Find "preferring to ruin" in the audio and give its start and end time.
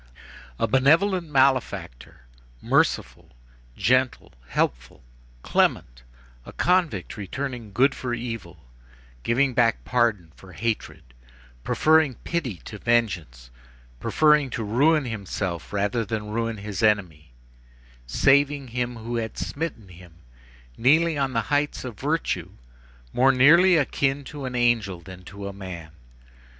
13.99-15.05